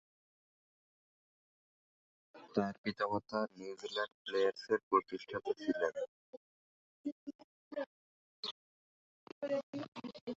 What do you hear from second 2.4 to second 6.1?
তার পিতামাতা নিউজিল্যান্ড প্লেয়ার্সের প্রতিষ্ঠাতা ছিলেন।